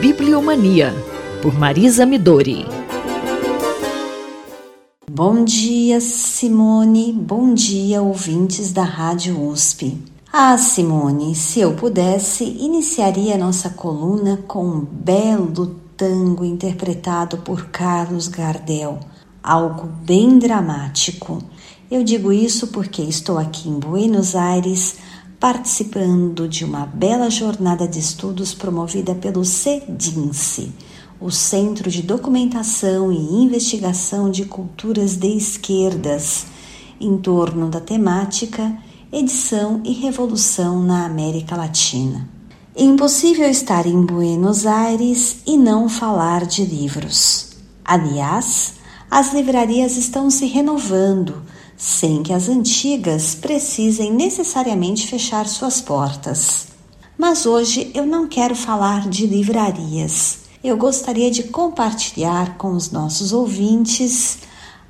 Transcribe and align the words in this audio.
Bibliomania, 0.00 0.94
por 1.42 1.52
Marisa 1.58 2.06
Midori. 2.06 2.64
Bom 5.10 5.44
dia, 5.44 6.00
Simone. 6.00 7.12
Bom 7.12 7.52
dia, 7.52 8.00
ouvintes 8.00 8.72
da 8.72 8.82
Rádio 8.82 9.38
USP. 9.38 9.98
Ah, 10.32 10.56
Simone, 10.56 11.34
se 11.34 11.60
eu 11.60 11.74
pudesse, 11.74 12.44
iniciaria 12.44 13.36
nossa 13.36 13.68
coluna 13.68 14.38
com 14.48 14.64
um 14.64 14.80
belo 14.80 15.78
tango 15.94 16.46
interpretado 16.46 17.36
por 17.36 17.66
Carlos 17.66 18.26
Gardel, 18.26 19.00
algo 19.42 19.86
bem 19.86 20.38
dramático. 20.38 21.42
Eu 21.90 22.02
digo 22.02 22.32
isso 22.32 22.68
porque 22.68 23.02
estou 23.02 23.36
aqui 23.36 23.68
em 23.68 23.78
Buenos 23.78 24.34
Aires 24.34 24.96
participando 25.40 26.46
de 26.46 26.66
uma 26.66 26.84
bela 26.84 27.30
jornada 27.30 27.88
de 27.88 27.98
estudos 27.98 28.52
promovida 28.52 29.14
pelo 29.14 29.42
CEDINSE, 29.42 30.70
o 31.18 31.30
Centro 31.30 31.90
de 31.90 32.02
Documentação 32.02 33.10
e 33.10 33.42
Investigação 33.42 34.30
de 34.30 34.44
Culturas 34.44 35.16
de 35.16 35.34
Esquerdas, 35.34 36.44
em 37.00 37.16
torno 37.16 37.70
da 37.70 37.80
temática 37.80 38.76
Edição 39.10 39.80
e 39.82 39.94
Revolução 39.94 40.82
na 40.82 41.06
América 41.06 41.56
Latina. 41.56 42.28
É 42.76 42.82
impossível 42.82 43.48
estar 43.48 43.86
em 43.86 44.04
Buenos 44.04 44.66
Aires 44.66 45.38
e 45.46 45.56
não 45.56 45.88
falar 45.88 46.44
de 46.44 46.66
livros. 46.66 47.56
Aliás, 47.82 48.74
as 49.10 49.32
livrarias 49.32 49.96
estão 49.96 50.30
se 50.30 50.44
renovando 50.44 51.42
sem 51.80 52.22
que 52.22 52.30
as 52.30 52.46
antigas 52.46 53.34
precisem 53.34 54.12
necessariamente 54.12 55.06
fechar 55.06 55.48
suas 55.48 55.80
portas. 55.80 56.68
Mas 57.16 57.46
hoje 57.46 57.90
eu 57.94 58.04
não 58.04 58.28
quero 58.28 58.54
falar 58.54 59.08
de 59.08 59.26
livrarias. 59.26 60.40
Eu 60.62 60.76
gostaria 60.76 61.30
de 61.30 61.44
compartilhar 61.44 62.58
com 62.58 62.72
os 62.72 62.90
nossos 62.90 63.32
ouvintes 63.32 64.40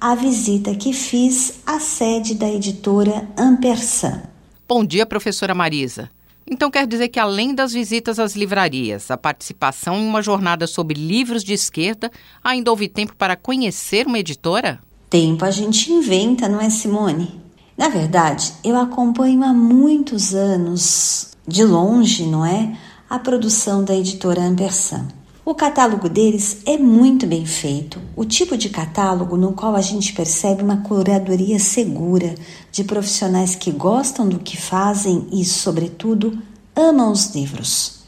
a 0.00 0.14
visita 0.14 0.76
que 0.76 0.92
fiz 0.92 1.54
à 1.66 1.80
sede 1.80 2.36
da 2.36 2.48
editora 2.48 3.28
Ampersand. 3.36 4.22
Bom 4.68 4.84
dia, 4.84 5.04
professora 5.04 5.56
Marisa. 5.56 6.08
Então 6.48 6.70
quer 6.70 6.86
dizer 6.86 7.08
que 7.08 7.18
além 7.18 7.52
das 7.52 7.72
visitas 7.72 8.20
às 8.20 8.36
livrarias, 8.36 9.10
a 9.10 9.16
participação 9.16 9.96
em 9.96 10.06
uma 10.06 10.22
jornada 10.22 10.68
sobre 10.68 10.94
livros 10.94 11.42
de 11.42 11.52
esquerda, 11.52 12.12
ainda 12.44 12.70
houve 12.70 12.88
tempo 12.88 13.16
para 13.16 13.34
conhecer 13.34 14.06
uma 14.06 14.20
editora? 14.20 14.80
Tempo 15.08 15.44
a 15.44 15.52
gente 15.52 15.92
inventa, 15.92 16.48
não 16.48 16.60
é, 16.60 16.68
Simone? 16.68 17.40
Na 17.78 17.88
verdade, 17.88 18.52
eu 18.64 18.76
acompanho 18.76 19.44
há 19.44 19.52
muitos 19.52 20.34
anos, 20.34 21.28
de 21.46 21.62
longe, 21.62 22.26
não 22.26 22.44
é, 22.44 22.76
a 23.08 23.16
produção 23.16 23.84
da 23.84 23.94
editora 23.94 24.42
Ampersand. 24.42 25.06
O 25.44 25.54
catálogo 25.54 26.08
deles 26.08 26.62
é 26.66 26.76
muito 26.76 27.24
bem 27.24 27.46
feito, 27.46 28.00
o 28.16 28.24
tipo 28.24 28.56
de 28.56 28.68
catálogo 28.68 29.36
no 29.36 29.52
qual 29.52 29.76
a 29.76 29.80
gente 29.80 30.12
percebe 30.12 30.64
uma 30.64 30.78
curadoria 30.78 31.60
segura 31.60 32.34
de 32.72 32.82
profissionais 32.82 33.54
que 33.54 33.70
gostam 33.70 34.28
do 34.28 34.40
que 34.40 34.56
fazem 34.56 35.28
e, 35.30 35.44
sobretudo, 35.44 36.36
amam 36.74 37.12
os 37.12 37.32
livros. 37.32 38.00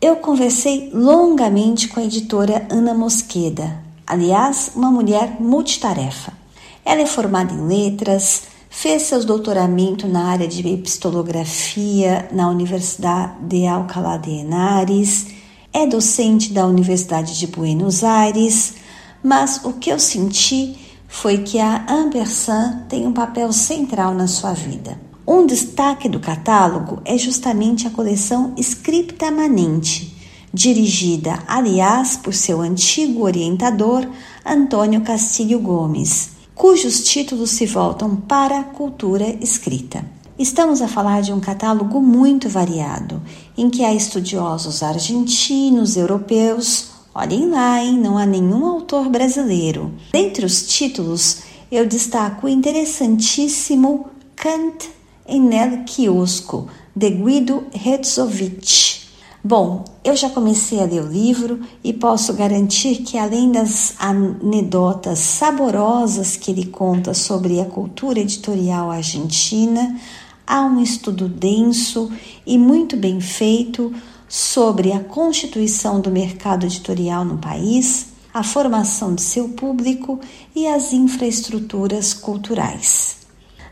Eu 0.00 0.16
conversei 0.16 0.90
longamente 0.94 1.88
com 1.88 2.00
a 2.00 2.04
editora 2.04 2.66
Ana 2.70 2.94
Mosqueda, 2.94 3.84
aliás, 4.06 4.72
uma 4.74 4.90
mulher 4.90 5.36
multitarefa. 5.38 6.45
Ela 6.86 7.00
é 7.00 7.06
formada 7.06 7.52
em 7.52 7.66
letras, 7.66 8.44
fez 8.70 9.02
seu 9.02 9.24
doutoramento 9.24 10.06
na 10.06 10.28
área 10.28 10.46
de 10.46 10.64
epistolografia 10.68 12.28
na 12.30 12.48
Universidade 12.48 13.32
de 13.42 13.66
Alcalá 13.66 14.16
de 14.16 14.30
Henares, 14.30 15.26
é 15.72 15.84
docente 15.84 16.52
da 16.52 16.64
Universidade 16.64 17.36
de 17.36 17.48
Buenos 17.48 18.04
Aires, 18.04 18.74
mas 19.20 19.64
o 19.64 19.72
que 19.72 19.90
eu 19.90 19.98
senti 19.98 20.78
foi 21.08 21.38
que 21.38 21.58
a 21.58 21.84
Ampersand 21.88 22.84
tem 22.88 23.04
um 23.04 23.12
papel 23.12 23.52
central 23.52 24.14
na 24.14 24.28
sua 24.28 24.52
vida. 24.52 24.96
Um 25.26 25.44
destaque 25.44 26.08
do 26.08 26.20
catálogo 26.20 27.00
é 27.04 27.18
justamente 27.18 27.88
a 27.88 27.90
coleção 27.90 28.54
Scripta 28.56 29.28
Manente, 29.32 30.16
dirigida, 30.54 31.40
aliás, 31.48 32.16
por 32.16 32.32
seu 32.32 32.60
antigo 32.60 33.24
orientador, 33.24 34.06
Antônio 34.44 35.00
Castilho 35.00 35.58
Gomes 35.58 36.35
cujos 36.56 37.04
títulos 37.04 37.50
se 37.50 37.66
voltam 37.66 38.16
para 38.16 38.58
a 38.58 38.64
cultura 38.64 39.28
escrita. 39.42 40.02
Estamos 40.38 40.80
a 40.80 40.88
falar 40.88 41.20
de 41.20 41.30
um 41.30 41.38
catálogo 41.38 42.00
muito 42.00 42.48
variado, 42.48 43.22
em 43.56 43.68
que 43.68 43.84
há 43.84 43.94
estudiosos 43.94 44.82
argentinos, 44.82 45.98
europeus. 45.98 46.88
Olhem 47.14 47.50
lá, 47.50 47.84
hein? 47.84 47.98
Não 47.98 48.16
há 48.16 48.24
nenhum 48.24 48.64
autor 48.64 49.10
brasileiro. 49.10 49.92
Dentre 50.12 50.46
os 50.46 50.66
títulos, 50.66 51.40
eu 51.70 51.86
destaco 51.86 52.46
o 52.46 52.50
interessantíssimo 52.50 54.06
Kant 54.34 54.88
em 55.28 55.54
El 55.54 55.84
Quiosco, 55.84 56.68
de 56.94 57.10
Guido 57.10 57.64
Herzovich. 57.74 59.05
Bom, 59.48 59.84
eu 60.02 60.16
já 60.16 60.28
comecei 60.28 60.80
a 60.80 60.84
ler 60.86 61.04
o 61.04 61.06
livro 61.06 61.60
e 61.84 61.92
posso 61.92 62.34
garantir 62.34 63.04
que, 63.04 63.16
além 63.16 63.52
das 63.52 63.94
anedotas 63.96 65.20
saborosas 65.20 66.34
que 66.34 66.50
ele 66.50 66.66
conta 66.66 67.14
sobre 67.14 67.60
a 67.60 67.64
cultura 67.64 68.18
editorial 68.18 68.90
argentina, 68.90 70.00
há 70.44 70.62
um 70.62 70.82
estudo 70.82 71.28
denso 71.28 72.10
e 72.44 72.58
muito 72.58 72.96
bem 72.96 73.20
feito 73.20 73.94
sobre 74.28 74.90
a 74.90 74.98
constituição 74.98 76.00
do 76.00 76.10
mercado 76.10 76.66
editorial 76.66 77.24
no 77.24 77.38
país, 77.38 78.08
a 78.34 78.42
formação 78.42 79.14
de 79.14 79.22
seu 79.22 79.50
público 79.50 80.18
e 80.56 80.66
as 80.66 80.92
infraestruturas 80.92 82.12
culturais. 82.12 83.18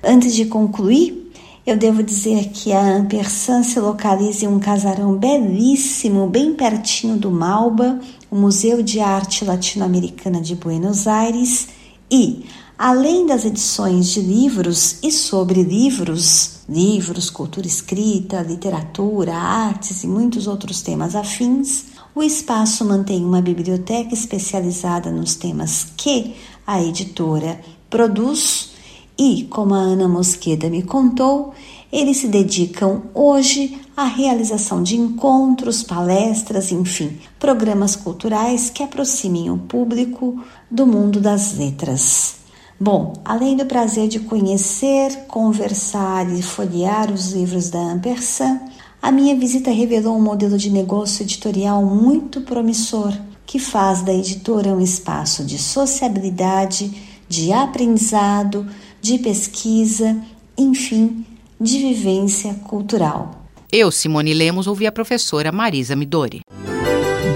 Antes 0.04 0.36
de 0.36 0.44
concluir, 0.44 1.23
eu 1.66 1.78
devo 1.78 2.02
dizer 2.02 2.50
que 2.50 2.72
a 2.72 2.96
Ampersand 2.96 3.62
se 3.62 3.80
localiza 3.80 4.44
em 4.44 4.48
um 4.48 4.60
casarão 4.60 5.16
belíssimo, 5.16 6.28
bem 6.28 6.52
pertinho 6.52 7.16
do 7.16 7.30
Malba, 7.30 7.98
o 8.30 8.36
Museu 8.36 8.82
de 8.82 9.00
Arte 9.00 9.46
Latino-Americana 9.46 10.42
de 10.42 10.54
Buenos 10.54 11.06
Aires, 11.06 11.68
e, 12.10 12.44
além 12.78 13.26
das 13.26 13.46
edições 13.46 14.08
de 14.08 14.20
livros 14.20 14.98
e 15.02 15.10
sobre 15.10 15.62
livros, 15.62 16.60
livros, 16.68 17.30
cultura 17.30 17.66
escrita, 17.66 18.42
literatura, 18.42 19.34
artes 19.34 20.04
e 20.04 20.06
muitos 20.06 20.46
outros 20.46 20.82
temas 20.82 21.16
afins, 21.16 21.86
o 22.14 22.22
espaço 22.22 22.84
mantém 22.84 23.24
uma 23.24 23.40
biblioteca 23.40 24.12
especializada 24.12 25.10
nos 25.10 25.34
temas 25.34 25.86
que 25.96 26.34
a 26.66 26.82
editora 26.82 27.58
produz 27.88 28.73
e, 29.18 29.44
como 29.44 29.74
a 29.74 29.78
Ana 29.78 30.08
Mosqueda 30.08 30.68
me 30.68 30.82
contou, 30.82 31.52
eles 31.92 32.16
se 32.16 32.28
dedicam 32.28 33.02
hoje 33.14 33.78
à 33.96 34.04
realização 34.04 34.82
de 34.82 34.96
encontros, 34.96 35.82
palestras, 35.82 36.72
enfim, 36.72 37.16
programas 37.38 37.94
culturais 37.94 38.68
que 38.68 38.82
aproximem 38.82 39.50
o 39.50 39.58
público 39.58 40.42
do 40.68 40.86
mundo 40.86 41.20
das 41.20 41.56
letras. 41.56 42.36
Bom, 42.80 43.12
além 43.24 43.56
do 43.56 43.64
prazer 43.66 44.08
de 44.08 44.18
conhecer, 44.18 45.26
conversar 45.28 46.28
e 46.32 46.42
folhear 46.42 47.12
os 47.12 47.32
livros 47.32 47.70
da 47.70 47.78
Ampersand, 47.78 48.60
a 49.00 49.12
minha 49.12 49.36
visita 49.36 49.70
revelou 49.70 50.16
um 50.16 50.20
modelo 50.20 50.58
de 50.58 50.70
negócio 50.70 51.22
editorial 51.22 51.84
muito 51.84 52.40
promissor 52.40 53.12
que 53.46 53.58
faz 53.58 54.02
da 54.02 54.12
editora 54.12 54.70
um 54.70 54.80
espaço 54.80 55.44
de 55.44 55.58
sociabilidade, 55.58 56.90
de 57.28 57.52
aprendizado, 57.52 58.66
de 59.04 59.18
pesquisa, 59.18 60.16
enfim, 60.56 61.26
de 61.60 61.76
vivência 61.78 62.54
cultural. 62.54 63.44
Eu, 63.70 63.92
Simone 63.92 64.32
Lemos, 64.32 64.66
ouvi 64.66 64.86
a 64.86 64.92
professora 64.92 65.52
Marisa 65.52 65.94
Midori. 65.94 66.40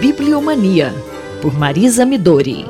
Bibliomania, 0.01 0.95
por 1.43 1.53
Marisa 1.53 2.07
Midori. 2.07 2.65